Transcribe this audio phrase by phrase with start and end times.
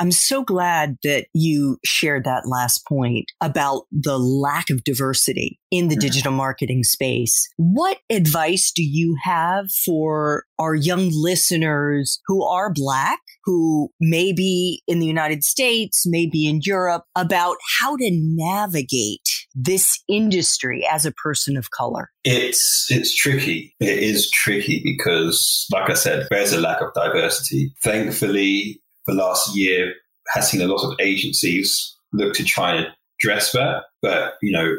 [0.00, 5.88] I'm so glad that you shared that last point about the lack of diversity in
[5.88, 6.00] the mm-hmm.
[6.00, 7.46] digital marketing space.
[7.58, 14.82] What advice do you have for our young listeners who are Black, who may be
[14.88, 21.12] in the United States, maybe in Europe, about how to navigate this industry as a
[21.12, 22.10] person of color?
[22.24, 23.74] It's it's tricky.
[23.80, 27.74] It is tricky because, like I said, there's a lack of diversity.
[27.82, 28.80] Thankfully,
[29.10, 29.94] the last year
[30.28, 32.86] has seen a lot of agencies look to try and
[33.20, 33.84] address that.
[34.02, 34.76] But, you know,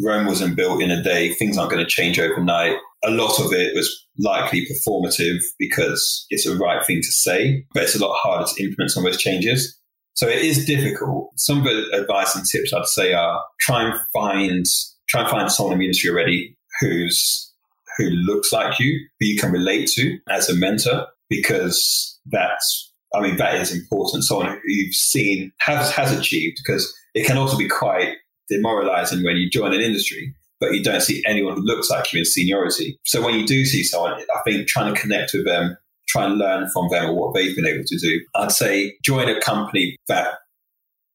[0.00, 1.34] Rome wasn't built in a day.
[1.34, 2.76] Things aren't going to change overnight.
[3.04, 7.82] A lot of it was likely performative because it's the right thing to say, but
[7.82, 9.78] it's a lot harder to implement some of those changes.
[10.14, 11.30] So it is difficult.
[11.36, 14.66] Some of the advice and tips I'd say are try and find
[15.08, 17.52] try and find someone in the industry already who's
[17.98, 23.20] who looks like you, who you can relate to as a mentor, because that's I
[23.20, 24.24] mean, that is important.
[24.24, 28.16] Someone you've seen has, has achieved because it can also be quite
[28.48, 32.20] demoralizing when you join an industry, but you don't see anyone who looks like you
[32.20, 32.98] in seniority.
[33.06, 35.76] So when you do see someone, I think trying to connect with them,
[36.08, 38.20] try and learn from them or what they've been able to do.
[38.34, 40.34] I'd say join a company that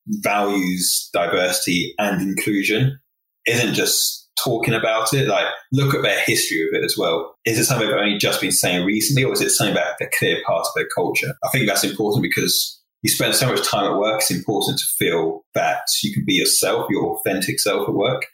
[0.08, 3.00] values diversity and inclusion
[3.46, 5.28] isn't just talking about it?
[5.28, 7.36] Like, look at their history of it as well.
[7.46, 10.08] Is it something they've only just been saying recently, or is it something that a
[10.18, 11.34] clear part of their culture?
[11.44, 14.22] I think that's important because you spend so much time at work.
[14.22, 18.26] It's important to feel that you can be yourself, your authentic self at work.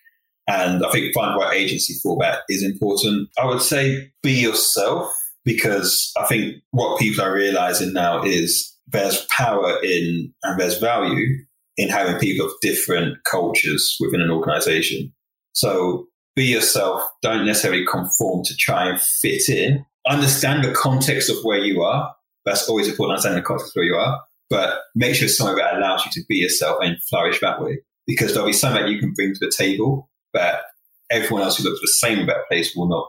[0.47, 3.29] And I think finding the right agency for that is important.
[3.37, 5.11] I would say be yourself
[5.45, 11.37] because I think what people are realizing now is there's power in and there's value
[11.77, 15.13] in having people of different cultures within an organization.
[15.53, 17.03] So be yourself.
[17.21, 19.85] Don't necessarily conform to try and fit in.
[20.07, 22.13] Understand the context of where you are.
[22.45, 23.17] That's always important.
[23.17, 26.11] Understand the context of where you are, but make sure it's somewhere that allows you
[26.11, 27.79] to be yourself and flourish that way.
[28.05, 30.61] Because there'll be something you can bring to the table that
[31.09, 33.07] everyone else who looks the same in that place will not.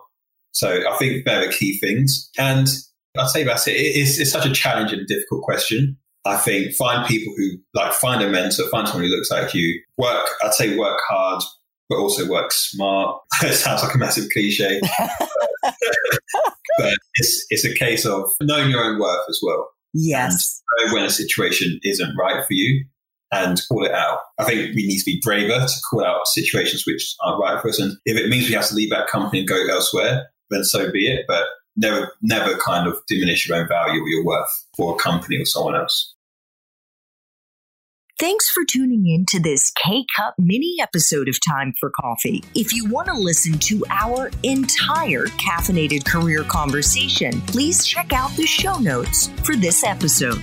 [0.53, 2.31] So I think they're the key things.
[2.39, 2.69] And
[3.19, 3.73] I'd say that's it.
[3.73, 5.97] It's, it's such a challenging difficult question.
[6.25, 9.81] I think find people who like find a mentor, find someone who looks like you.
[9.99, 11.43] Work, I'd say work hard,
[11.89, 13.21] but also work smart.
[13.43, 14.81] it sounds like a massive cliche,
[15.63, 19.71] but it's it's a case of knowing your own worth as well.
[19.93, 22.85] Yes, Know when a situation isn't right for you,
[23.33, 24.19] and call it out.
[24.39, 27.69] I think we need to be braver to call out situations which aren't right for
[27.69, 30.65] us, and if it means we have to leave that company and go elsewhere, then
[30.65, 31.25] so be it.
[31.29, 31.45] But
[31.77, 35.45] never, never kind of diminish your own value or your worth for a company or
[35.45, 36.14] someone else.
[38.25, 42.43] Thanks for tuning in to this K Cup mini episode of Time for Coffee.
[42.55, 48.47] If you want to listen to our entire caffeinated career conversation, please check out the
[48.47, 50.43] show notes for this episode.